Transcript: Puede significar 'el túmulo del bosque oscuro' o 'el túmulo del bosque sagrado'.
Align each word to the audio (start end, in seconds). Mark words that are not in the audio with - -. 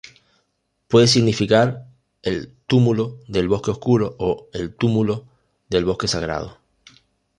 Puede 0.87 1.05
significar 1.05 1.85
'el 2.23 2.51
túmulo 2.65 3.19
del 3.27 3.47
bosque 3.47 3.69
oscuro' 3.69 4.15
o 4.17 4.47
'el 4.51 4.73
túmulo 4.75 5.27
del 5.69 5.85
bosque 5.85 6.07
sagrado'. 6.07 6.57